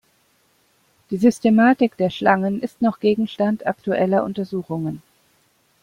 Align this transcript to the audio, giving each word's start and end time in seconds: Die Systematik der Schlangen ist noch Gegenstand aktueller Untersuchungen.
Die 1.11 1.17
Systematik 1.17 1.95
der 1.95 2.09
Schlangen 2.09 2.59
ist 2.63 2.81
noch 2.81 2.99
Gegenstand 2.99 3.67
aktueller 3.67 4.23
Untersuchungen. 4.23 5.03